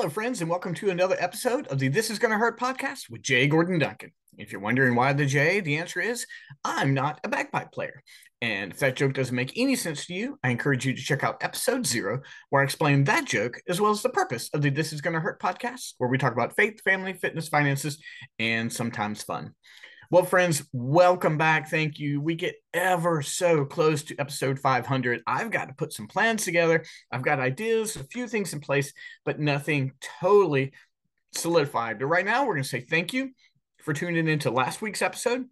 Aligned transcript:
Hello, 0.00 0.08
friends, 0.08 0.40
and 0.40 0.48
welcome 0.48 0.72
to 0.76 0.88
another 0.88 1.14
episode 1.18 1.66
of 1.66 1.78
the 1.78 1.88
This 1.88 2.08
Is 2.08 2.18
Gonna 2.18 2.38
Hurt 2.38 2.58
podcast 2.58 3.10
with 3.10 3.20
Jay 3.20 3.46
Gordon 3.46 3.78
Duncan. 3.78 4.12
If 4.38 4.50
you're 4.50 4.62
wondering 4.62 4.94
why 4.94 5.12
the 5.12 5.26
J, 5.26 5.60
the 5.60 5.76
answer 5.76 6.00
is 6.00 6.24
I'm 6.64 6.94
not 6.94 7.20
a 7.22 7.28
bagpipe 7.28 7.70
player. 7.70 8.02
And 8.40 8.72
if 8.72 8.78
that 8.78 8.96
joke 8.96 9.12
doesn't 9.12 9.36
make 9.36 9.52
any 9.58 9.76
sense 9.76 10.06
to 10.06 10.14
you, 10.14 10.38
I 10.42 10.48
encourage 10.48 10.86
you 10.86 10.94
to 10.94 11.02
check 11.02 11.22
out 11.22 11.44
episode 11.44 11.86
zero, 11.86 12.22
where 12.48 12.62
I 12.62 12.64
explain 12.64 13.04
that 13.04 13.26
joke 13.26 13.60
as 13.68 13.78
well 13.78 13.90
as 13.90 14.00
the 14.00 14.08
purpose 14.08 14.48
of 14.54 14.62
the 14.62 14.70
This 14.70 14.94
Is 14.94 15.02
Gonna 15.02 15.20
Hurt 15.20 15.38
podcast, 15.38 15.92
where 15.98 16.08
we 16.08 16.16
talk 16.16 16.32
about 16.32 16.56
faith, 16.56 16.80
family, 16.82 17.12
fitness, 17.12 17.50
finances, 17.50 18.02
and 18.38 18.72
sometimes 18.72 19.22
fun. 19.22 19.54
Well, 20.12 20.24
friends, 20.24 20.64
welcome 20.72 21.38
back. 21.38 21.70
Thank 21.70 22.00
you. 22.00 22.20
We 22.20 22.34
get 22.34 22.56
ever 22.74 23.22
so 23.22 23.64
close 23.64 24.02
to 24.02 24.16
episode 24.18 24.58
500. 24.58 25.22
I've 25.24 25.52
got 25.52 25.68
to 25.68 25.74
put 25.74 25.92
some 25.92 26.08
plans 26.08 26.44
together. 26.44 26.84
I've 27.12 27.22
got 27.22 27.38
ideas, 27.38 27.94
a 27.94 28.02
few 28.02 28.26
things 28.26 28.52
in 28.52 28.58
place, 28.58 28.92
but 29.24 29.38
nothing 29.38 29.92
totally 30.20 30.72
solidified. 31.32 32.00
But 32.00 32.06
right 32.06 32.24
now, 32.24 32.44
we're 32.44 32.54
going 32.54 32.64
to 32.64 32.68
say 32.68 32.80
thank 32.80 33.12
you 33.12 33.30
for 33.84 33.92
tuning 33.92 34.26
into 34.26 34.50
last 34.50 34.82
week's 34.82 35.00
episode. 35.00 35.44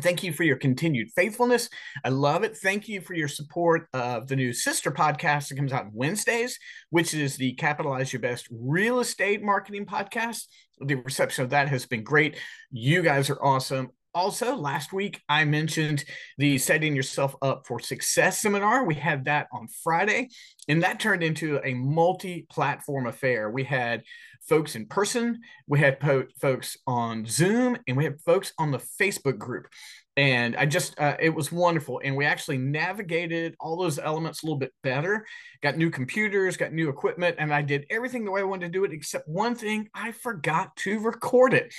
Thank 0.00 0.22
you 0.22 0.32
for 0.32 0.42
your 0.44 0.56
continued 0.56 1.08
faithfulness. 1.16 1.70
I 2.04 2.10
love 2.10 2.44
it. 2.44 2.56
Thank 2.58 2.86
you 2.86 3.00
for 3.00 3.14
your 3.14 3.28
support 3.28 3.88
of 3.94 4.28
the 4.28 4.36
new 4.36 4.52
sister 4.52 4.90
podcast 4.90 5.48
that 5.48 5.56
comes 5.56 5.72
out 5.72 5.86
Wednesdays, 5.92 6.58
which 6.90 7.14
is 7.14 7.36
the 7.36 7.54
Capitalize 7.54 8.12
Your 8.12 8.20
Best 8.20 8.46
Real 8.50 9.00
Estate 9.00 9.42
Marketing 9.42 9.86
Podcast. 9.86 10.48
The 10.80 10.96
reception 10.96 11.44
of 11.44 11.50
that 11.50 11.68
has 11.68 11.86
been 11.86 12.02
great. 12.04 12.36
You 12.70 13.02
guys 13.02 13.30
are 13.30 13.42
awesome. 13.42 13.88
Also, 14.14 14.54
last 14.56 14.92
week 14.92 15.22
I 15.28 15.44
mentioned 15.44 16.04
the 16.36 16.58
Setting 16.58 16.94
Yourself 16.94 17.34
Up 17.40 17.66
for 17.66 17.78
Success 17.78 18.40
seminar. 18.40 18.84
We 18.84 18.94
had 18.94 19.26
that 19.26 19.46
on 19.52 19.68
Friday, 19.82 20.28
and 20.68 20.82
that 20.82 21.00
turned 21.00 21.22
into 21.22 21.60
a 21.64 21.74
multi 21.74 22.46
platform 22.50 23.06
affair. 23.06 23.50
We 23.50 23.64
had 23.64 24.02
folks 24.48 24.76
in 24.76 24.86
person, 24.86 25.40
we 25.66 25.78
had 25.78 26.00
po- 26.00 26.26
folks 26.40 26.76
on 26.86 27.26
Zoom, 27.26 27.76
and 27.86 27.96
we 27.96 28.04
had 28.04 28.20
folks 28.20 28.52
on 28.58 28.70
the 28.70 28.78
Facebook 29.00 29.38
group. 29.38 29.68
And 30.16 30.56
I 30.56 30.64
just, 30.64 30.98
uh, 30.98 31.16
it 31.20 31.30
was 31.30 31.52
wonderful. 31.52 32.00
And 32.02 32.16
we 32.16 32.24
actually 32.24 32.58
navigated 32.58 33.54
all 33.60 33.76
those 33.76 33.98
elements 33.98 34.42
a 34.42 34.46
little 34.46 34.58
bit 34.58 34.72
better. 34.82 35.26
Got 35.62 35.76
new 35.76 35.90
computers, 35.90 36.56
got 36.56 36.72
new 36.72 36.88
equipment, 36.88 37.36
and 37.38 37.52
I 37.52 37.62
did 37.62 37.86
everything 37.90 38.24
the 38.24 38.30
way 38.30 38.40
I 38.40 38.44
wanted 38.44 38.66
to 38.66 38.78
do 38.78 38.84
it, 38.84 38.92
except 38.92 39.28
one 39.28 39.54
thing 39.54 39.88
I 39.94 40.12
forgot 40.12 40.74
to 40.76 41.00
record 41.00 41.52
it. 41.52 41.74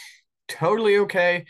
Totally 0.47 0.97
okay 0.99 1.45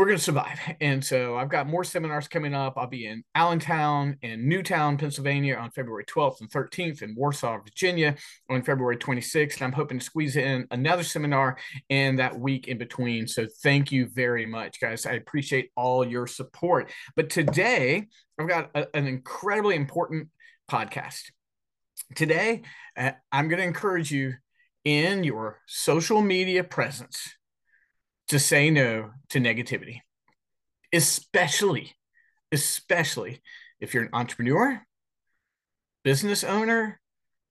we're 0.00 0.06
going 0.06 0.16
to 0.16 0.24
survive. 0.24 0.58
And 0.80 1.04
so 1.04 1.36
I've 1.36 1.50
got 1.50 1.66
more 1.66 1.84
seminars 1.84 2.26
coming 2.26 2.54
up. 2.54 2.78
I'll 2.78 2.86
be 2.86 3.06
in 3.06 3.22
Allentown 3.34 4.16
and 4.22 4.46
Newtown, 4.46 4.96
Pennsylvania 4.96 5.56
on 5.56 5.70
February 5.70 6.06
12th 6.06 6.40
and 6.40 6.50
13th, 6.50 7.02
in 7.02 7.14
Warsaw, 7.14 7.58
Virginia 7.58 8.16
on 8.48 8.62
February 8.62 8.96
26th. 8.96 9.56
And 9.56 9.64
I'm 9.64 9.72
hoping 9.72 9.98
to 9.98 10.04
squeeze 10.04 10.36
in 10.36 10.66
another 10.70 11.02
seminar 11.02 11.58
in 11.90 12.16
that 12.16 12.38
week 12.38 12.66
in 12.66 12.78
between. 12.78 13.28
So 13.28 13.46
thank 13.62 13.92
you 13.92 14.06
very 14.06 14.46
much, 14.46 14.80
guys. 14.80 15.04
I 15.04 15.12
appreciate 15.12 15.70
all 15.76 16.06
your 16.06 16.26
support. 16.26 16.90
But 17.14 17.28
today, 17.28 18.06
I've 18.38 18.48
got 18.48 18.70
a, 18.74 18.86
an 18.96 19.06
incredibly 19.06 19.76
important 19.76 20.28
podcast. 20.70 21.24
Today, 22.14 22.62
uh, 22.96 23.12
I'm 23.30 23.48
going 23.48 23.60
to 23.60 23.66
encourage 23.66 24.10
you 24.10 24.32
in 24.82 25.24
your 25.24 25.60
social 25.66 26.22
media 26.22 26.64
presence 26.64 27.34
to 28.30 28.38
say 28.38 28.70
no 28.70 29.10
to 29.30 29.40
negativity, 29.40 30.02
especially, 30.92 31.96
especially 32.52 33.42
if 33.80 33.92
you're 33.92 34.04
an 34.04 34.10
entrepreneur, 34.12 34.80
business 36.04 36.44
owner, 36.44 37.00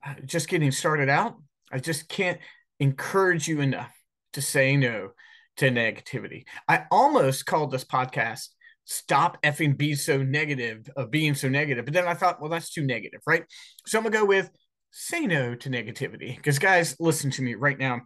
uh, 0.06 0.14
just 0.26 0.48
getting 0.48 0.72
started 0.72 1.10
out. 1.10 1.36
I 1.70 1.80
just 1.80 2.08
can't 2.08 2.40
encourage 2.80 3.46
you 3.46 3.60
enough 3.60 3.94
to 4.32 4.42
say 4.42 4.78
no 4.78 5.10
to 5.58 5.70
negativity. 5.70 6.46
I 6.66 6.86
almost 6.92 7.46
called 7.46 7.72
this 7.72 7.84
podcast 7.84 8.48
Stop 8.86 9.42
Effing 9.44 9.78
Be 9.78 9.96
So 9.96 10.24
Negative 10.24 10.90
of 10.96 11.12
Being 11.12 11.36
So 11.36 11.50
Negative. 11.50 11.84
But 11.84 11.94
then 11.94 12.08
I 12.08 12.14
thought, 12.14 12.40
well, 12.40 12.50
that's 12.50 12.72
too 12.72 12.86
negative, 12.86 13.20
right? 13.28 13.44
So 13.86 13.98
I'm 13.98 14.04
going 14.04 14.14
to 14.14 14.20
go 14.20 14.26
with 14.26 14.50
Say 14.92 15.28
No 15.28 15.56
to 15.56 15.70
Negativity. 15.70 16.38
Because, 16.38 16.58
guys, 16.58 16.96
listen 17.02 17.32
to 17.32 17.42
me 17.42 17.56
right 17.56 17.78
now. 17.78 18.04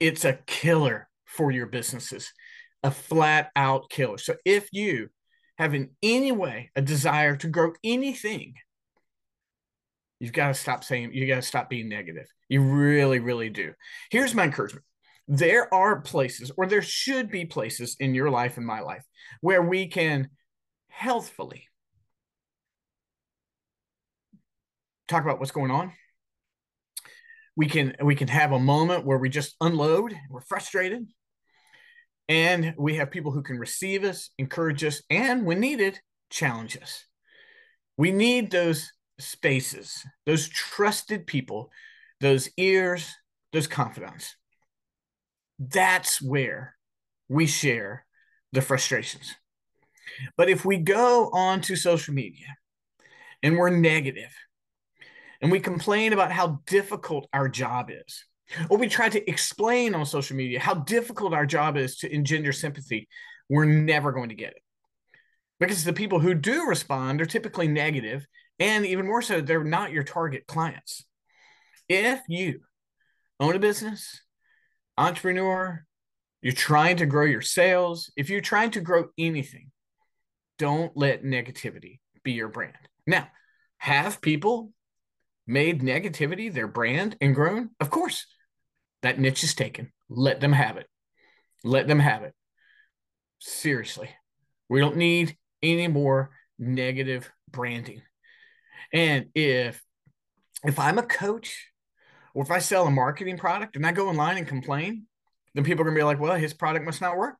It's 0.00 0.24
a 0.24 0.40
killer 0.48 1.08
for 1.32 1.50
your 1.50 1.66
businesses, 1.66 2.32
a 2.82 2.90
flat 2.90 3.50
out 3.56 3.90
killer. 3.90 4.18
So 4.18 4.36
if 4.44 4.68
you 4.72 5.08
have 5.58 5.74
in 5.74 5.90
any 6.02 6.32
way 6.32 6.70
a 6.76 6.82
desire 6.82 7.36
to 7.36 7.48
grow 7.48 7.72
anything, 7.82 8.54
you've 10.20 10.32
got 10.32 10.48
to 10.48 10.54
stop 10.54 10.84
saying, 10.84 11.12
you 11.12 11.26
got 11.26 11.36
to 11.36 11.42
stop 11.42 11.70
being 11.70 11.88
negative. 11.88 12.26
You 12.48 12.62
really, 12.62 13.18
really 13.18 13.48
do. 13.48 13.72
Here's 14.10 14.34
my 14.34 14.44
encouragement 14.44 14.84
there 15.28 15.72
are 15.72 16.00
places, 16.00 16.50
or 16.56 16.66
there 16.66 16.82
should 16.82 17.30
be 17.30 17.44
places 17.44 17.96
in 18.00 18.12
your 18.12 18.28
life 18.28 18.56
and 18.56 18.66
my 18.66 18.80
life, 18.80 19.04
where 19.40 19.62
we 19.62 19.86
can 19.86 20.28
healthfully 20.88 21.68
talk 25.08 25.22
about 25.22 25.38
what's 25.38 25.52
going 25.52 25.70
on 25.70 25.92
we 27.56 27.66
can 27.66 27.94
we 28.02 28.14
can 28.14 28.28
have 28.28 28.52
a 28.52 28.58
moment 28.58 29.04
where 29.04 29.18
we 29.18 29.28
just 29.28 29.54
unload 29.60 30.14
we're 30.30 30.40
frustrated 30.40 31.06
and 32.28 32.74
we 32.78 32.96
have 32.96 33.10
people 33.10 33.32
who 33.32 33.42
can 33.42 33.58
receive 33.58 34.04
us, 34.04 34.30
encourage 34.38 34.84
us, 34.84 35.02
and 35.10 35.44
when 35.44 35.60
needed, 35.60 35.98
challenge 36.30 36.76
us. 36.80 37.04
We 37.96 38.10
need 38.10 38.50
those 38.50 38.92
spaces, 39.18 40.04
those 40.26 40.48
trusted 40.48 41.26
people, 41.26 41.70
those 42.20 42.48
ears, 42.56 43.12
those 43.52 43.66
confidants. 43.66 44.36
That's 45.58 46.20
where 46.22 46.76
we 47.28 47.46
share 47.46 48.06
the 48.52 48.62
frustrations. 48.62 49.34
But 50.36 50.48
if 50.48 50.64
we 50.64 50.78
go 50.78 51.30
onto 51.32 51.76
social 51.76 52.14
media 52.14 52.46
and 53.42 53.56
we're 53.56 53.70
negative 53.70 54.34
and 55.40 55.50
we 55.50 55.60
complain 55.60 56.12
about 56.12 56.32
how 56.32 56.60
difficult 56.66 57.28
our 57.32 57.48
job 57.48 57.90
is, 57.90 58.24
or 58.68 58.78
we 58.78 58.88
try 58.88 59.08
to 59.08 59.30
explain 59.30 59.94
on 59.94 60.06
social 60.06 60.36
media 60.36 60.60
how 60.60 60.74
difficult 60.74 61.34
our 61.34 61.46
job 61.46 61.76
is 61.76 61.96
to 61.98 62.12
engender 62.12 62.52
sympathy, 62.52 63.08
we're 63.48 63.64
never 63.64 64.12
going 64.12 64.28
to 64.28 64.34
get 64.34 64.52
it. 64.52 64.62
Because 65.60 65.84
the 65.84 65.92
people 65.92 66.18
who 66.18 66.34
do 66.34 66.66
respond 66.66 67.20
are 67.20 67.26
typically 67.26 67.68
negative, 67.68 68.26
and 68.58 68.84
even 68.84 69.06
more 69.06 69.22
so, 69.22 69.40
they're 69.40 69.64
not 69.64 69.92
your 69.92 70.02
target 70.02 70.46
clients. 70.46 71.04
If 71.88 72.20
you 72.28 72.60
own 73.38 73.54
a 73.54 73.60
business, 73.60 74.20
entrepreneur, 74.98 75.84
you're 76.40 76.52
trying 76.52 76.96
to 76.96 77.06
grow 77.06 77.24
your 77.24 77.42
sales, 77.42 78.10
if 78.16 78.28
you're 78.28 78.40
trying 78.40 78.72
to 78.72 78.80
grow 78.80 79.06
anything, 79.18 79.70
don't 80.58 80.96
let 80.96 81.24
negativity 81.24 82.00
be 82.24 82.32
your 82.32 82.48
brand. 82.48 82.76
Now, 83.06 83.28
have 83.78 84.20
people 84.20 84.72
made 85.46 85.82
negativity 85.82 86.52
their 86.52 86.68
brand 86.68 87.16
and 87.20 87.34
grown? 87.34 87.70
Of 87.80 87.90
course. 87.90 88.26
That 89.02 89.18
niche 89.18 89.44
is 89.44 89.54
taken. 89.54 89.92
Let 90.08 90.40
them 90.40 90.52
have 90.52 90.76
it. 90.76 90.86
Let 91.64 91.86
them 91.88 91.98
have 91.98 92.22
it. 92.22 92.34
Seriously. 93.40 94.10
We 94.68 94.80
don't 94.80 94.96
need 94.96 95.36
any 95.62 95.88
more 95.88 96.30
negative 96.58 97.30
branding. 97.50 98.02
And 98.92 99.26
if 99.34 99.82
if 100.64 100.78
I'm 100.78 100.98
a 100.98 101.02
coach 101.02 101.68
or 102.34 102.42
if 102.42 102.50
I 102.50 102.58
sell 102.58 102.86
a 102.86 102.90
marketing 102.90 103.38
product 103.38 103.76
and 103.76 103.86
I 103.86 103.92
go 103.92 104.08
online 104.08 104.38
and 104.38 104.46
complain, 104.46 105.06
then 105.54 105.64
people 105.64 105.84
are 105.84 105.90
to 105.90 105.94
be 105.94 106.02
like, 106.02 106.20
well, 106.20 106.36
his 106.36 106.54
product 106.54 106.84
must 106.84 107.00
not 107.00 107.16
work. 107.16 107.36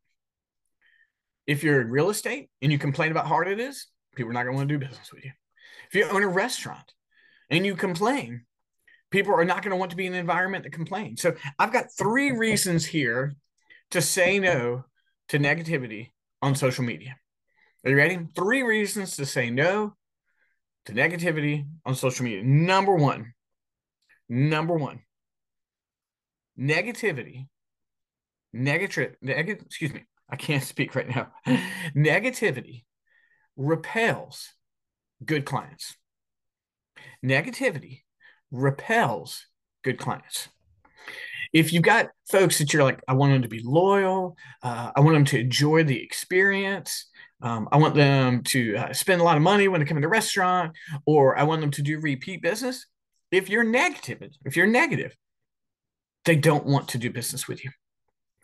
If 1.46 1.62
you're 1.62 1.80
in 1.80 1.90
real 1.90 2.10
estate 2.10 2.50
and 2.60 2.70
you 2.70 2.78
complain 2.78 3.10
about 3.10 3.24
how 3.24 3.30
hard 3.30 3.48
it 3.48 3.60
is, 3.60 3.86
people 4.14 4.30
are 4.30 4.34
not 4.34 4.44
to 4.44 4.52
want 4.52 4.68
to 4.68 4.78
do 4.78 4.84
business 4.84 5.12
with 5.12 5.24
you. 5.24 5.32
If 5.88 5.94
you 5.94 6.04
own 6.04 6.22
a 6.22 6.28
restaurant 6.28 6.92
and 7.50 7.64
you 7.64 7.74
complain, 7.74 8.44
people 9.12 9.34
are 9.34 9.44
not 9.44 9.62
going 9.62 9.70
to 9.70 9.76
want 9.76 9.91
to 9.91 9.97
be 9.97 10.06
in 10.06 10.14
an 10.14 10.18
environment 10.18 10.64
that 10.64 10.72
complains. 10.72 11.22
So 11.22 11.34
I've 11.59 11.72
got 11.72 11.92
three 11.97 12.32
reasons 12.36 12.84
here 12.84 13.36
to 13.92 14.03
say 14.03 14.38
no 14.38 14.84
to 15.28 15.38
negativity 15.38 16.10
on 16.41 16.56
social 16.56 16.84
media. 16.84 17.16
Are 17.84 17.91
you 17.91 17.97
ready? 17.97 18.18
Three 18.34 18.62
reasons 18.62 19.16
to 19.16 19.26
say 19.26 19.50
no 19.50 19.94
to 20.86 20.92
negativity 20.92 21.66
on 21.84 21.94
social 21.94 22.24
media. 22.24 22.42
Number 22.42 22.94
one, 22.94 23.32
number 24.28 24.74
one, 24.74 25.03
negativity, 26.58 27.48
negative, 28.53 29.16
negative, 29.20 29.65
excuse 29.65 29.92
me, 29.92 30.04
I 30.28 30.36
can't 30.36 30.62
speak 30.62 30.94
right 30.94 31.08
now. 31.08 31.28
negativity 31.97 32.84
repels 33.56 34.48
good 35.24 35.44
clients. 35.44 35.97
Negativity 37.24 38.03
repels 38.53 39.47
good 39.83 39.99
clients. 39.99 40.49
If 41.53 41.72
you've 41.72 41.83
got 41.83 42.10
folks 42.31 42.59
that 42.59 42.72
you're 42.72 42.84
like, 42.84 43.01
I 43.09 43.15
want 43.15 43.33
them 43.33 43.43
to 43.43 43.49
be 43.49 43.60
loyal, 43.63 44.37
uh, 44.63 44.93
I 44.95 45.01
want 45.01 45.15
them 45.16 45.25
to 45.27 45.41
enjoy 45.41 45.84
the 45.84 46.03
experience, 46.03 47.10
um, 47.43 47.69
I 47.72 47.77
want 47.77 47.95
them 47.95 48.43
to 48.45 48.77
uh, 48.77 48.93
spend 48.93 49.21
a 49.21 49.25
lot 49.25 49.37
of 49.37 49.43
money 49.43 49.66
when 49.69 49.81
they 49.81 49.87
come 49.87 49.97
in 49.97 50.03
the 50.03 50.09
restaurant, 50.09 50.77
or 51.04 51.37
I 51.37 51.43
want 51.43 51.60
them 51.60 51.72
to 51.72 51.83
do 51.83 51.99
repeat 51.99 52.41
business. 52.41 52.87
If 53.33 53.51
you're 53.51 53.65
negative, 53.65 54.22
if 54.45 54.57
you're 54.57 54.66
negative, 54.66 55.16
they 56.25 56.37
don't 56.37 56.65
want 56.65 56.89
to 56.89 56.99
do 56.99 57.10
business 57.10 57.49
with 57.49 57.65
you. 57.65 57.71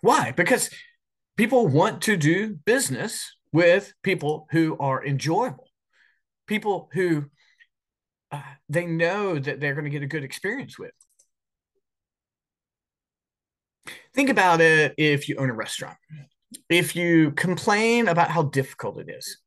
Why? 0.01 0.33
Because 0.33 0.71
people 1.37 1.69
want 1.69 2.03
to 2.03 2.17
do 2.17 2.55
business 2.65 3.33
with 3.53 3.93
people 4.03 4.49
who 4.51 4.77
are 4.81 5.05
enjoyable, 5.05 5.69
people 6.47 6.91
who 6.93 7.27
they 8.69 8.87
know 8.87 9.39
that 9.39 9.61
they're 9.61 9.75
going 9.75 9.85
to 9.85 9.91
get 9.91 10.03
a 10.03 10.07
good 10.07 10.25
experience 10.25 10.79
with. 10.79 10.93
Think 14.15 14.29
about 14.31 14.61
it 14.61 14.95
if 14.99 15.29
you 15.29 15.37
own 15.37 15.51
a 15.51 15.55
restaurant. 15.55 15.97
If 16.69 16.97
you 16.97 17.31
complain 17.33 18.09
about 18.09 18.31
how 18.31 18.43
difficult 18.43 18.99
it 18.99 19.09
is, 19.11 19.39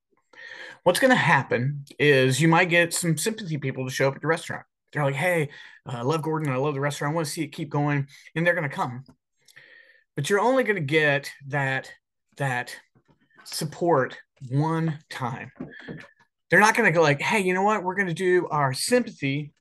what's 0.83 0.99
going 0.99 1.09
to 1.09 1.15
happen 1.15 1.85
is 1.99 2.41
you 2.41 2.47
might 2.47 2.69
get 2.69 2.93
some 2.93 3.17
sympathy 3.17 3.57
people 3.57 3.85
to 3.85 3.93
show 3.93 4.07
up 4.07 4.15
at 4.15 4.23
your 4.23 4.29
restaurant. 4.29 4.65
They're 4.91 5.05
like, 5.05 5.15
hey, 5.15 5.49
uh, 5.87 5.97
I 5.97 6.01
love 6.01 6.21
Gordon. 6.21 6.51
I 6.51 6.57
love 6.57 6.73
the 6.73 6.79
restaurant. 6.79 7.13
I 7.13 7.15
want 7.15 7.27
to 7.27 7.33
see 7.33 7.43
it 7.43 7.53
keep 7.53 7.69
going. 7.69 8.07
And 8.35 8.45
they're 8.45 8.55
going 8.55 8.69
to 8.69 8.75
come. 8.75 9.03
But 10.15 10.29
you're 10.29 10.39
only 10.39 10.63
going 10.63 10.75
to 10.75 10.81
get 10.81 11.31
that, 11.47 11.91
that 12.37 12.75
support 13.45 14.17
one 14.49 14.99
time. 15.09 15.51
They're 16.51 16.59
not 16.59 16.75
going 16.75 16.91
to 16.91 16.95
go 16.95 17.01
like, 17.01 17.21
hey, 17.21 17.39
you 17.39 17.53
know 17.53 17.63
what? 17.63 17.83
We're 17.83 17.95
going 17.95 18.09
to 18.09 18.13
do 18.13 18.47
our 18.49 18.73
sympathy. 18.73 19.53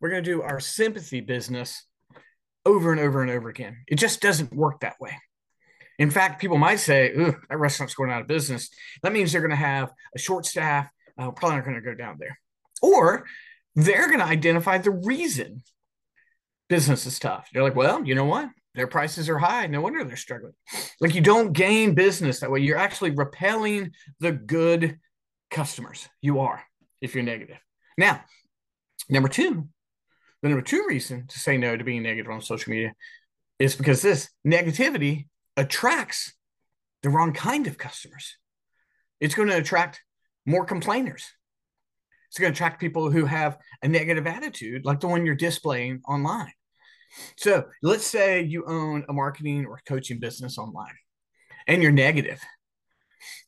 We're 0.00 0.08
going 0.08 0.24
to 0.24 0.30
do 0.30 0.42
our 0.42 0.58
sympathy 0.58 1.20
business 1.20 1.84
over 2.64 2.90
and 2.90 3.00
over 3.00 3.22
and 3.22 3.30
over 3.30 3.50
again. 3.50 3.84
It 3.86 3.96
just 3.96 4.20
doesn't 4.20 4.52
work 4.52 4.80
that 4.80 4.98
way. 4.98 5.16
In 5.98 6.10
fact, 6.10 6.40
people 6.40 6.58
might 6.58 6.80
say, 6.80 7.10
ooh, 7.10 7.36
that 7.48 7.58
restaurant's 7.58 7.94
going 7.94 8.10
out 8.10 8.22
of 8.22 8.26
business. 8.26 8.70
That 9.02 9.12
means 9.12 9.30
they're 9.30 9.42
going 9.42 9.50
to 9.50 9.56
have 9.56 9.92
a 10.16 10.18
short 10.18 10.46
staff. 10.46 10.90
Uh, 11.18 11.30
probably 11.30 11.56
not 11.56 11.64
going 11.66 11.76
to 11.76 11.82
go 11.82 11.94
down 11.94 12.16
there. 12.18 12.38
Or 12.80 13.26
they're 13.76 14.08
going 14.08 14.18
to 14.18 14.24
identify 14.24 14.78
the 14.78 14.90
reason 14.90 15.62
business 16.68 17.04
is 17.04 17.18
tough. 17.18 17.50
They're 17.52 17.62
like, 17.62 17.76
well, 17.76 18.02
you 18.04 18.14
know 18.14 18.24
what? 18.24 18.48
Their 18.74 18.86
prices 18.86 19.28
are 19.28 19.38
high. 19.38 19.66
No 19.66 19.82
wonder 19.82 20.02
they're 20.02 20.16
struggling. 20.16 20.54
Like 20.98 21.14
you 21.14 21.20
don't 21.20 21.52
gain 21.52 21.94
business 21.94 22.40
that 22.40 22.50
way. 22.50 22.60
You're 22.60 22.78
actually 22.78 23.10
repelling 23.10 23.90
the 24.20 24.32
good 24.32 24.98
customers. 25.52 26.08
You 26.20 26.40
are 26.40 26.62
if 27.00 27.14
you're 27.14 27.24
negative. 27.24 27.58
Now, 27.96 28.24
number 29.08 29.28
two, 29.28 29.68
the 30.42 30.48
number 30.48 30.62
two 30.62 30.84
reason 30.88 31.26
to 31.28 31.38
say 31.38 31.56
no 31.56 31.76
to 31.76 31.84
being 31.84 32.02
negative 32.02 32.32
on 32.32 32.40
social 32.40 32.72
media 32.72 32.94
is 33.58 33.76
because 33.76 34.02
this 34.02 34.28
negativity 34.46 35.28
attracts 35.56 36.34
the 37.02 37.10
wrong 37.10 37.32
kind 37.32 37.66
of 37.66 37.78
customers. 37.78 38.36
It's 39.20 39.34
going 39.34 39.48
to 39.48 39.56
attract 39.56 40.02
more 40.46 40.64
complainers. 40.64 41.24
It's 42.28 42.38
going 42.38 42.52
to 42.52 42.56
attract 42.56 42.80
people 42.80 43.10
who 43.10 43.26
have 43.26 43.58
a 43.82 43.88
negative 43.88 44.26
attitude, 44.26 44.84
like 44.84 45.00
the 45.00 45.06
one 45.06 45.26
you're 45.26 45.34
displaying 45.34 46.00
online. 46.08 46.52
So 47.36 47.66
let's 47.82 48.06
say 48.06 48.42
you 48.42 48.64
own 48.66 49.04
a 49.08 49.12
marketing 49.12 49.66
or 49.66 49.80
coaching 49.86 50.18
business 50.18 50.58
online 50.58 50.94
and 51.66 51.82
you're 51.82 51.92
negative. 51.92 52.40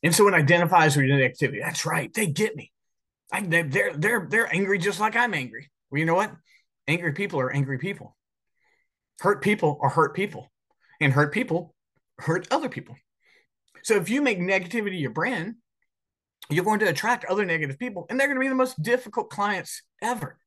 And 0.03 0.13
someone 0.13 0.33
identifies 0.33 0.95
with 0.95 1.05
negativity. 1.05 1.61
That's 1.61 1.85
right. 1.85 2.13
They 2.13 2.27
get 2.27 2.55
me. 2.55 2.71
I, 3.31 3.41
they, 3.41 3.61
they're, 3.63 3.93
they're, 3.95 4.27
they're 4.29 4.53
angry 4.53 4.77
just 4.77 4.99
like 4.99 5.15
I'm 5.15 5.33
angry. 5.33 5.69
Well, 5.89 5.99
you 5.99 6.05
know 6.05 6.15
what? 6.15 6.31
Angry 6.87 7.13
people 7.13 7.39
are 7.39 7.51
angry 7.51 7.77
people. 7.77 8.15
Hurt 9.19 9.41
people 9.41 9.79
are 9.81 9.89
hurt 9.89 10.15
people. 10.15 10.51
And 11.01 11.11
hurt 11.11 11.33
people 11.33 11.75
hurt 12.19 12.47
other 12.51 12.69
people. 12.69 12.95
So 13.83 13.95
if 13.95 14.09
you 14.09 14.21
make 14.21 14.39
negativity 14.39 14.99
your 14.99 15.11
brand, 15.11 15.55
you're 16.49 16.65
going 16.65 16.79
to 16.79 16.89
attract 16.89 17.25
other 17.25 17.45
negative 17.45 17.79
people, 17.79 18.05
and 18.09 18.19
they're 18.19 18.27
going 18.27 18.37
to 18.37 18.41
be 18.41 18.47
the 18.47 18.55
most 18.55 18.81
difficult 18.81 19.29
clients 19.29 19.81
ever. 20.01 20.37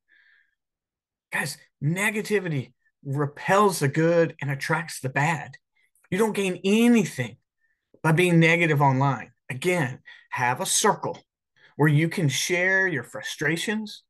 Guys, 1.33 1.59
negativity 1.83 2.73
repels 3.05 3.81
the 3.81 3.89
good 3.89 4.35
and 4.41 4.51
attracts 4.51 5.01
the 5.01 5.09
bad. 5.09 5.57
You 6.11 6.19
don't 6.19 6.35
gain 6.35 6.61
anything 6.65 7.37
by 8.03 8.13
being 8.13 8.39
negative 8.41 8.81
online. 8.81 9.31
Again, 9.51 10.01
have 10.31 10.61
a 10.61 10.67
circle 10.67 11.19
where 11.77 11.89
you 11.89 12.09
can 12.09 12.29
share 12.29 12.87
your 12.87 13.05
frustrations 13.05 14.03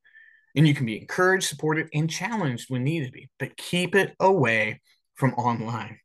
and 0.56 0.66
you 0.66 0.74
can 0.74 0.86
be 0.86 1.00
encouraged, 1.00 1.46
supported, 1.46 1.88
and 1.92 2.10
challenged 2.10 2.66
when 2.68 2.84
needed 2.84 3.12
be, 3.12 3.28
but 3.38 3.56
keep 3.56 3.94
it 3.94 4.14
away 4.18 4.80
from 5.14 5.34
online. 5.34 5.98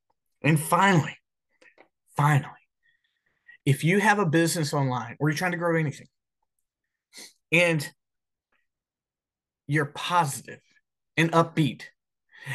And 0.44 0.60
finally, 0.60 1.16
finally, 2.16 2.50
if 3.66 3.84
you 3.84 4.00
have 4.00 4.20
a 4.20 4.26
business 4.26 4.74
online 4.74 5.16
or 5.20 5.30
you're 5.30 5.38
trying 5.38 5.54
to 5.54 5.58
grow 5.58 5.80
anything 5.80 6.08
and 7.52 7.90
you're 9.68 9.86
positive 9.86 10.60
and 11.16 11.32
upbeat 11.32 11.84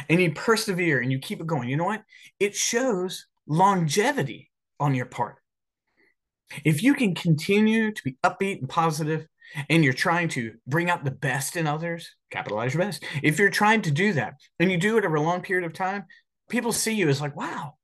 and 0.07 0.21
you 0.21 0.31
persevere 0.33 0.99
and 0.99 1.11
you 1.11 1.17
keep 1.17 1.41
it 1.41 1.47
going, 1.47 1.67
you 1.67 1.77
know 1.77 1.85
what? 1.85 2.03
It 2.39 2.55
shows 2.55 3.25
longevity 3.47 4.48
on 4.79 4.95
your 4.95 5.05
part. 5.05 5.35
If 6.63 6.81
you 6.81 6.93
can 6.93 7.13
continue 7.15 7.91
to 7.91 8.03
be 8.03 8.17
upbeat 8.23 8.59
and 8.59 8.69
positive 8.69 9.27
and 9.69 9.83
you're 9.83 9.93
trying 9.93 10.29
to 10.29 10.53
bring 10.67 10.89
out 10.89 11.03
the 11.03 11.11
best 11.11 11.55
in 11.55 11.67
others, 11.67 12.09
capitalize 12.31 12.73
your 12.73 12.83
best. 12.83 13.03
If 13.21 13.39
you're 13.39 13.49
trying 13.49 13.81
to 13.83 13.91
do 13.91 14.13
that 14.13 14.35
and 14.59 14.71
you 14.71 14.77
do 14.77 14.97
it 14.97 15.05
over 15.05 15.15
a 15.15 15.21
long 15.21 15.41
period 15.41 15.65
of 15.65 15.73
time, 15.73 16.05
people 16.49 16.71
see 16.71 16.93
you 16.93 17.09
as 17.09 17.21
like, 17.21 17.35
wow, 17.35 17.75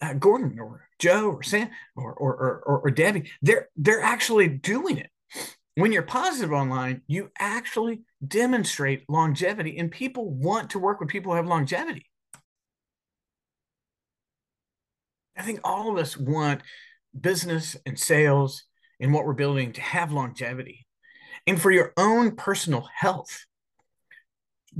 uh, 0.00 0.14
Gordon 0.14 0.58
or 0.58 0.88
Joe 0.98 1.30
or 1.30 1.42
Sam 1.42 1.70
or, 1.96 2.12
or, 2.12 2.62
or, 2.66 2.80
or 2.84 2.90
Debbie, 2.90 3.30
they're, 3.42 3.68
they're 3.76 4.02
actually 4.02 4.48
doing 4.48 4.98
it. 4.98 5.10
When 5.76 5.92
you're 5.92 6.02
positive 6.02 6.52
online, 6.52 7.02
you 7.06 7.30
actually 7.38 8.02
demonstrate 8.26 9.08
longevity, 9.08 9.78
and 9.78 9.90
people 9.90 10.28
want 10.28 10.70
to 10.70 10.78
work 10.78 11.00
with 11.00 11.08
people 11.08 11.32
who 11.32 11.36
have 11.36 11.46
longevity. 11.46 12.09
I 15.40 15.42
think 15.42 15.60
all 15.64 15.90
of 15.90 15.96
us 15.96 16.18
want 16.18 16.60
business 17.18 17.74
and 17.86 17.98
sales 17.98 18.64
and 19.00 19.10
what 19.14 19.24
we're 19.24 19.32
building 19.32 19.72
to 19.72 19.80
have 19.80 20.12
longevity. 20.12 20.86
And 21.46 21.58
for 21.58 21.70
your 21.70 21.94
own 21.96 22.36
personal 22.36 22.86
health, 22.94 23.46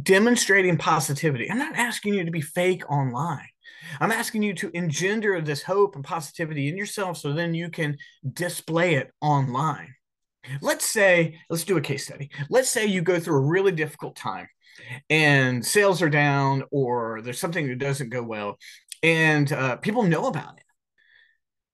demonstrating 0.03 0.77
positivity. 0.77 1.51
I'm 1.51 1.57
not 1.57 1.77
asking 1.77 2.12
you 2.12 2.27
to 2.27 2.31
be 2.31 2.43
fake 2.43 2.89
online. 2.91 3.49
I'm 4.01 4.12
asking 4.12 4.43
you 4.43 4.53
to 4.57 4.71
engender 4.75 5.41
this 5.41 5.62
hope 5.62 5.97
and 5.97 6.05
positivity 6.05 6.69
in 6.69 6.77
yourself 6.77 7.17
so 7.17 7.33
then 7.33 7.55
you 7.55 7.71
can 7.71 7.97
display 8.31 8.97
it 8.97 9.11
online. 9.23 9.95
Let's 10.61 10.85
say, 10.85 11.41
let's 11.49 11.65
do 11.65 11.79
a 11.79 11.81
case 11.81 12.05
study. 12.05 12.29
Let's 12.51 12.69
say 12.69 12.85
you 12.85 13.01
go 13.01 13.19
through 13.19 13.39
a 13.39 13.49
really 13.49 13.73
difficult 13.73 14.15
time 14.15 14.47
and 15.09 15.65
sales 15.65 16.03
are 16.03 16.11
down 16.11 16.64
or 16.71 17.23
there's 17.23 17.40
something 17.40 17.67
that 17.67 17.79
doesn't 17.79 18.11
go 18.11 18.23
well 18.23 18.59
and 19.02 19.52
uh, 19.52 19.76
people 19.76 20.02
know 20.02 20.26
about 20.26 20.59
it. 20.59 20.64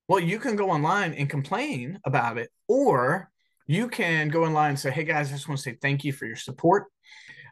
Well, 0.09 0.21
you 0.21 0.39
can 0.39 0.57
go 0.57 0.71
online 0.71 1.15
and 1.15 1.29
complain 1.29 1.99
about 2.05 2.39
it, 2.39 2.51
or 2.69 3.31
you 3.67 3.89
can 3.89 4.29
go 4.29 4.45
online 4.45 4.71
and 4.71 4.79
say, 4.79 4.91
Hey 4.91 5.05
guys, 5.05 5.31
I 5.31 5.35
just 5.35 5.49
want 5.49 5.59
to 5.59 5.63
say 5.63 5.77
thank 5.81 6.05
you 6.05 6.13
for 6.13 6.27
your 6.27 6.37
support. 6.37 6.85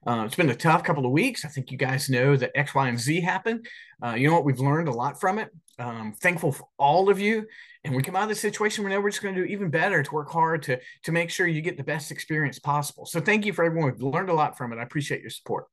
Uh, 0.07 0.25
it's 0.27 0.35
been 0.35 0.51
a 0.51 0.55
tough 0.55 0.85
couple 0.85 1.07
of 1.07 1.13
weeks. 1.13 1.45
I 1.45 1.49
think 1.49 1.71
you 1.71 1.79
guys 1.79 2.11
know 2.11 2.37
that 2.37 2.53
X, 2.55 2.75
Y, 2.75 2.89
and 2.89 3.01
Z 3.01 3.21
happened. 3.23 3.67
Uh, 4.05 4.15
you 4.15 4.29
know 4.29 4.35
what? 4.35 4.45
We've 4.45 4.61
learned 4.61 4.89
a 4.89 4.93
lot 4.93 5.19
from 5.19 5.39
it. 5.39 5.49
Um, 5.79 6.15
thankful 6.21 6.53
for 6.53 6.69
all 6.79 7.09
of 7.09 7.19
you. 7.19 7.47
And 7.85 7.97
we 7.97 8.03
come 8.03 8.15
out 8.15 8.25
of 8.25 8.29
this 8.29 8.41
situation, 8.41 8.85
we 8.85 8.91
know 8.91 9.01
we're 9.01 9.11
just 9.11 9.23
going 9.23 9.35
to 9.35 9.43
do 9.43 9.47
even 9.47 9.71
better 9.71 10.03
to 10.03 10.15
work 10.15 10.31
hard 10.31 10.63
to, 10.65 10.79
to 11.05 11.13
make 11.13 11.31
sure 11.31 11.47
you 11.47 11.63
get 11.63 11.77
the 11.77 11.85
best 11.85 12.11
experience 12.11 12.59
possible. 12.59 13.07
So 13.07 13.21
thank 13.21 13.45
you 13.45 13.53
for 13.53 13.65
everyone. 13.65 13.93
We've 13.93 14.03
learned 14.03 14.31
a 14.31 14.35
lot 14.35 14.57
from 14.57 14.73
it. 14.73 14.79
I 14.79 14.83
appreciate 14.83 15.23
your 15.23 15.31
support. 15.31 15.67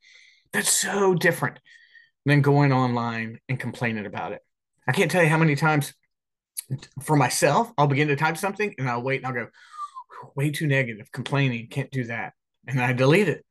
That's 0.53 0.71
so 0.71 1.13
different 1.13 1.59
than 2.25 2.41
going 2.41 2.71
online 2.71 3.39
and 3.49 3.59
complaining 3.59 4.05
about 4.05 4.31
it. 4.31 4.41
I 4.87 4.91
can't 4.91 5.09
tell 5.09 5.23
you 5.23 5.29
how 5.29 5.37
many 5.37 5.55
times 5.55 5.93
for 7.01 7.15
myself, 7.15 7.71
I'll 7.77 7.87
begin 7.87 8.07
to 8.09 8.15
type 8.15 8.37
something 8.37 8.73
and 8.77 8.89
I'll 8.89 9.03
wait 9.03 9.17
and 9.17 9.27
I'll 9.27 9.33
go, 9.33 9.47
way 10.35 10.51
too 10.51 10.67
negative, 10.67 11.11
complaining, 11.11 11.67
can't 11.67 11.91
do 11.91 12.05
that. 12.05 12.33
And 12.67 12.79
I 12.79 12.93
delete 12.93 13.27
it 13.27 13.45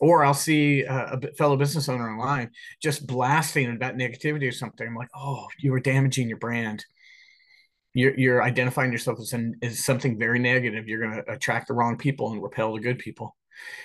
or 0.00 0.24
I'll 0.24 0.34
see 0.34 0.82
a, 0.82 1.20
fellow 1.38 1.56
business 1.56 1.88
owner 1.88 2.10
online 2.10 2.50
just 2.82 3.06
blasting 3.06 3.70
about 3.70 3.96
negativity 3.96 4.48
or 4.48 4.52
something. 4.52 4.86
I'm 4.86 4.96
like, 4.96 5.10
oh, 5.14 5.46
you 5.58 5.72
are 5.74 5.80
damaging 5.80 6.28
your 6.28 6.38
brand. 6.38 6.84
You're, 7.92 8.18
you're 8.18 8.42
identifying 8.42 8.90
yourself 8.90 9.20
as, 9.20 9.32
an, 9.32 9.54
as 9.62 9.84
something 9.84 10.18
very 10.18 10.40
negative. 10.40 10.88
You're 10.88 11.00
going 11.00 11.22
to 11.22 11.32
attract 11.32 11.68
the 11.68 11.74
wrong 11.74 11.96
people 11.96 12.32
and 12.32 12.42
repel 12.42 12.74
the 12.74 12.80
good 12.80 12.98
people. 12.98 13.36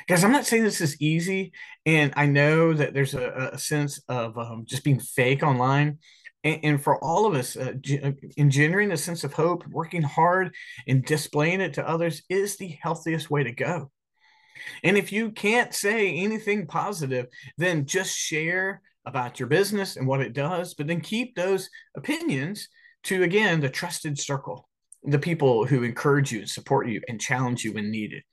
Guys, 0.07 0.23
I'm 0.23 0.31
not 0.31 0.45
saying 0.45 0.63
this 0.63 0.81
is 0.81 1.01
easy. 1.01 1.51
And 1.85 2.13
I 2.15 2.25
know 2.25 2.73
that 2.73 2.93
there's 2.93 3.13
a, 3.13 3.51
a 3.53 3.57
sense 3.57 4.01
of 4.07 4.38
um, 4.38 4.65
just 4.65 4.83
being 4.83 4.99
fake 4.99 5.43
online. 5.43 5.99
And, 6.43 6.59
and 6.63 6.83
for 6.83 7.03
all 7.03 7.25
of 7.25 7.35
us, 7.35 7.55
uh, 7.57 7.73
uh, 8.03 8.11
engendering 8.38 8.91
a 8.91 8.97
sense 8.97 9.23
of 9.23 9.33
hope, 9.33 9.67
working 9.67 10.01
hard, 10.01 10.53
and 10.88 11.05
displaying 11.05 11.61
it 11.61 11.73
to 11.75 11.88
others 11.88 12.23
is 12.29 12.57
the 12.57 12.77
healthiest 12.81 13.29
way 13.29 13.43
to 13.43 13.51
go 13.51 13.91
and 14.83 14.97
if 14.97 15.11
you 15.11 15.31
can't 15.31 15.73
say 15.73 16.15
anything 16.15 16.67
positive, 16.67 17.27
then 17.57 17.85
just 17.85 18.17
share 18.17 18.81
about 19.05 19.39
your 19.39 19.47
business 19.47 19.95
and 19.95 20.07
what 20.07 20.21
it 20.21 20.33
does, 20.33 20.73
but 20.73 20.88
then 20.88 21.01
keep 21.01 21.35
those 21.35 21.69
opinions 21.95 22.67
to, 23.03 23.23
again, 23.23 23.59
the 23.59 23.69
trusted 23.69 24.19
circle, 24.19 24.67
the 25.03 25.19
people 25.19 25.65
who 25.65 25.83
encourage 25.83 26.31
you, 26.31 26.39
and 26.39 26.49
support 26.49 26.88
you, 26.88 27.01
and 27.07 27.21
challenge 27.21 27.63
you 27.63 27.73
when 27.73 27.91
needed. 27.91 28.23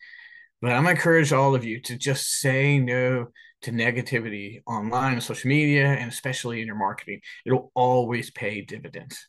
But 0.62 0.72
I'm 0.72 0.86
encourage 0.86 1.32
all 1.32 1.54
of 1.54 1.64
you 1.64 1.80
to 1.82 1.96
just 1.96 2.40
say 2.40 2.78
no 2.78 3.28
to 3.62 3.72
negativity 3.72 4.62
online 4.66 5.14
and 5.14 5.22
social 5.22 5.48
media, 5.48 5.86
and 5.86 6.10
especially 6.10 6.60
in 6.60 6.66
your 6.66 6.76
marketing. 6.76 7.20
It'll 7.44 7.70
always 7.74 8.30
pay 8.30 8.62
dividends. 8.62 9.28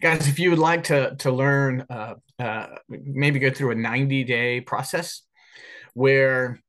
Guys, 0.00 0.28
if 0.28 0.38
you 0.38 0.50
would 0.50 0.58
like 0.58 0.84
to, 0.84 1.16
to 1.16 1.32
learn, 1.32 1.84
uh, 1.90 2.14
uh, 2.38 2.66
maybe 2.88 3.38
go 3.38 3.50
through 3.50 3.72
a 3.72 3.74
90 3.74 4.24
day 4.24 4.60
process 4.60 5.22
where 5.94 6.60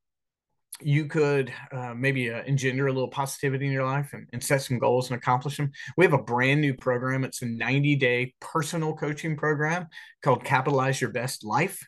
you 0.81 1.05
could 1.05 1.53
uh, 1.71 1.93
maybe 1.93 2.31
uh, 2.31 2.43
engender 2.43 2.87
a 2.87 2.91
little 2.93 3.09
positivity 3.09 3.65
in 3.65 3.71
your 3.71 3.85
life 3.85 4.11
and, 4.13 4.27
and, 4.33 4.43
set 4.43 4.61
some 4.61 4.77
goals 4.77 5.09
and 5.09 5.17
accomplish 5.17 5.55
them. 5.55 5.71
We 5.95 6.03
have 6.03 6.13
a 6.13 6.21
brand 6.21 6.59
new 6.59 6.73
program. 6.73 7.23
It's 7.23 7.41
a 7.41 7.45
90 7.45 7.95
day 7.95 8.33
personal 8.41 8.93
coaching 8.93 9.37
program 9.37 9.87
called 10.21 10.43
Capitalize 10.43 10.99
Your 10.99 11.11
Best 11.11 11.45
Life. 11.45 11.81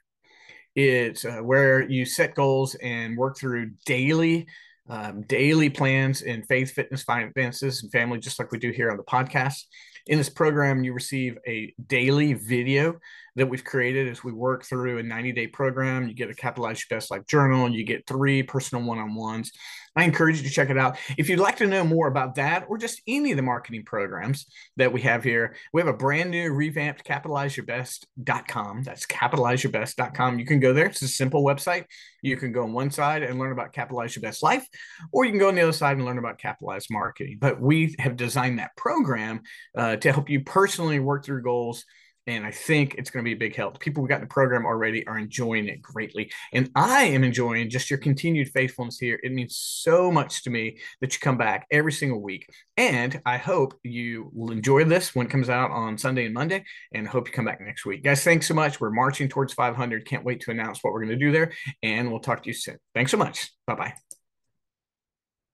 It's 0.78 1.26
uh, 1.26 1.40
where 1.40 1.90
you 1.90 2.06
set 2.06 2.36
goals 2.36 2.76
and 2.76 3.18
work 3.18 3.36
through 3.36 3.72
daily. 3.88 4.46
Um, 4.88 5.24
daily 5.24 5.70
plans 5.70 6.22
in 6.22 6.44
faith, 6.44 6.72
fitness, 6.72 7.02
finances, 7.02 7.82
and 7.82 7.92
family, 7.92 8.20
just 8.20 8.40
like 8.40 8.52
we 8.52 8.60
do 8.60 8.70
here 8.70 8.90
on 8.92 8.96
the 8.96 9.04
podcast. 9.04 9.64
In 10.06 10.20
this 10.20 10.30
program, 10.30 10.84
you 10.84 10.94
receive 10.94 11.40
a 11.48 11.74
daily 11.88 12.34
video 12.34 13.00
that 13.38 13.48
we've 13.48 13.64
created 13.64 14.08
as 14.08 14.24
we 14.24 14.32
work 14.34 14.66
through 14.66 14.98
a 14.98 15.04
90 15.04 15.32
day 15.32 15.48
program. 15.48 16.08
You 16.08 16.14
get 16.16 16.30
a 16.30 16.34
Capitalize 16.34 16.80
Your 16.80 16.98
Best 16.98 17.12
Life 17.12 17.26
journal, 17.28 17.66
and 17.66 17.74
you 17.74 17.84
get 17.84 18.08
three 18.08 18.44
personal 18.44 18.84
one 18.84 18.98
on 18.98 19.16
ones. 19.16 19.52
I 19.96 20.04
encourage 20.04 20.38
you 20.38 20.44
to 20.44 20.54
check 20.54 20.70
it 20.70 20.78
out. 20.78 20.98
If 21.18 21.30
you'd 21.30 21.40
like 21.40 21.58
to 21.58 21.68
know 21.68 21.84
more 21.84 22.08
about 22.08 22.36
that 22.36 22.66
or 22.68 22.78
just 22.78 23.02
any 23.08 23.32
of 23.32 23.38
the 23.38 23.44
marketing 23.44 23.84
programs 23.84 24.46
that 24.76 24.94
we 24.94 25.02
have 25.02 25.24
here, 25.24 25.56
we 25.74 25.82
have 25.82 25.88
a 25.88 25.94
brand 25.94 26.30
new 26.30 26.52
revamped 26.52 27.04
capitalizeyourbest.com. 27.04 28.84
That's 28.84 29.06
capitalizeyourbest.com. 29.08 30.40
You 30.40 30.46
can 30.46 30.60
go 30.60 30.74
there. 30.74 30.86
It's 30.86 31.02
a 31.02 31.08
simple 31.08 31.44
website. 31.44 31.86
You 32.22 32.38
can 32.38 32.52
go 32.52 32.64
on 32.64 32.74
one 32.74 32.92
side 32.92 33.24
and 33.24 33.40
learn 33.40 33.52
about 33.52 33.74
Capitalize 33.74 34.16
Your 34.16 34.22
Best 34.22 34.44
Life, 34.44 34.68
or 35.12 35.26
you 35.26 35.32
can 35.32 35.40
go 35.40 35.48
on 35.48 35.56
the 35.56 35.62
other 35.62 35.72
side 35.72 35.98
and 35.98 36.06
learn 36.06 36.18
about 36.18 36.38
Capitalize 36.40 36.88
Marketing. 36.90 37.38
But 37.40 37.60
we 37.60 37.96
have 38.00 38.18
designed 38.18 38.60
that 38.60 38.76
program 38.76 39.42
uh, 39.76 39.96
to 39.98 40.12
help 40.12 40.30
you 40.30 40.44
personally 40.44 41.00
work 41.00 41.26
through 41.26 41.44
goals 41.44 41.86
and 42.28 42.46
I 42.46 42.52
think 42.52 42.96
it's 42.96 43.10
going 43.10 43.24
to 43.24 43.28
be 43.28 43.34
a 43.34 43.40
big 43.40 43.56
help. 43.56 43.80
People 43.80 44.04
who 44.04 44.10
got 44.10 44.16
in 44.16 44.22
the 44.22 44.28
program 44.28 44.66
already 44.66 45.08
are 45.08 45.18
enjoying 45.18 45.68
it 45.70 45.82
greatly. 45.82 46.30
And 46.54 46.70
I 46.76 47.06
am 47.06 47.24
enjoying 47.24 47.70
just 47.70 47.90
your 47.90 48.00
continued 48.00 48.50
faithfulness 48.50 49.00
here. 49.00 49.20
It 49.24 49.32
means 49.32 49.56
so 49.56 50.12
much 50.12 50.44
to 50.44 50.50
me 50.50 50.78
that 51.00 51.14
you 51.14 51.20
come 51.20 51.38
back 51.38 51.66
every 51.72 51.94
single 51.94 52.22
week. 52.22 52.48
And 52.76 53.22
I 53.26 53.38
hope 53.38 53.80
you 53.84 54.30
will 54.34 54.52
enjoy 54.52 54.84
this 54.84 55.16
when 55.16 55.28
it 55.28 55.32
comes 55.32 55.50
out 55.50 55.72
on 55.72 55.98
Sunday 55.98 56.26
and 56.26 56.34
Monday. 56.34 56.66
And 56.92 57.08
hope 57.08 57.28
you 57.28 57.34
come 57.34 57.46
back 57.46 57.62
next 57.62 57.86
week. 57.86 58.04
Guys, 58.04 58.24
thanks 58.24 58.48
so 58.48 58.54
much. 58.54 58.82
We're 58.82 58.92
marching 58.92 59.30
towards 59.30 59.54
500. 59.54 60.06
Can't 60.06 60.26
wait 60.26 60.42
to 60.42 60.52
announce 60.52 60.84
what 60.84 60.92
we're 60.92 61.06
going 61.06 61.18
to 61.18 61.26
do 61.26 61.32
there. 61.32 61.54
And 61.82 62.12
we'll 62.12 62.20
talk 62.20 62.44
to 62.44 62.48
you 62.48 62.54
soon. 62.54 62.78
Thanks 62.94 63.12
so 63.12 63.18
much. 63.18 63.52
Bye 63.66 63.76
bye. 63.76 63.94